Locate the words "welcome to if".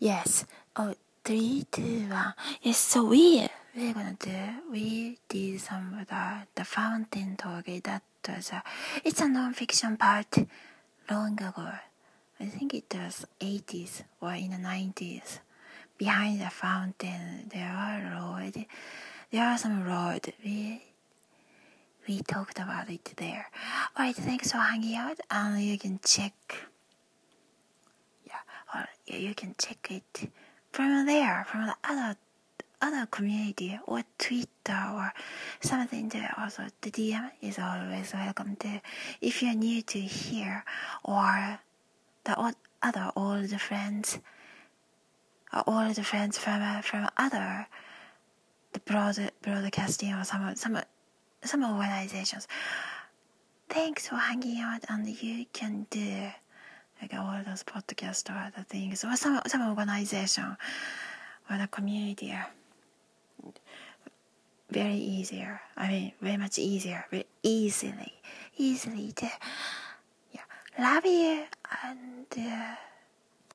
38.14-39.42